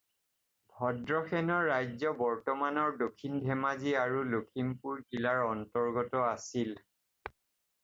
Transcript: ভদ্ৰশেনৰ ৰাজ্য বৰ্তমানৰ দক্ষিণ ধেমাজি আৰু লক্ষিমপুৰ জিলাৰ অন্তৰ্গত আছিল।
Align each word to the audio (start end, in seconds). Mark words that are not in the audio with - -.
ভদ্ৰশেনৰ 0.77 1.65
ৰাজ্য 1.71 2.13
বৰ্তমানৰ 2.21 2.97
দক্ষিণ 3.03 3.37
ধেমাজি 3.45 3.95
আৰু 4.05 4.25
লক্ষিমপুৰ 4.33 5.05
জিলাৰ 5.13 5.45
অন্তৰ্গত 5.53 6.27
আছিল। 6.33 6.75